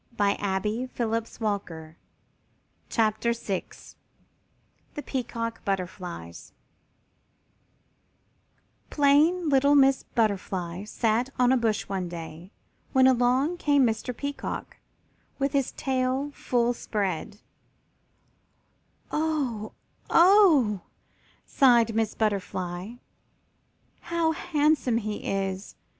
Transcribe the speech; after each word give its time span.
THE 0.17 0.23
PEACOCK 0.39 1.37
BUTTERFLIES 1.37 1.95
[Illustration: 2.97 3.95
The 4.95 5.03
Peacock 5.03 5.63
Butterflies] 5.63 6.53
Plain 8.89 9.47
little 9.47 9.75
Miss 9.75 10.01
Butterfly 10.01 10.85
sat 10.85 11.29
on 11.37 11.51
a 11.51 11.57
bush 11.57 11.83
one 11.83 12.09
day, 12.09 12.51
when 12.93 13.05
along 13.05 13.57
came 13.57 13.85
Mr. 13.85 14.17
Peacock, 14.17 14.77
with 15.37 15.53
his 15.53 15.71
tail 15.73 16.31
full 16.31 16.73
spread. 16.73 17.37
"Oh 19.11 19.73
oh!" 20.09 20.81
sighed 21.45 21.89
little 21.89 21.97
Miss 21.97 22.15
Butterfly. 22.15 22.95
"How 23.99 24.31
handsome 24.31 24.97
he 24.97 25.17
is! 25.27 25.75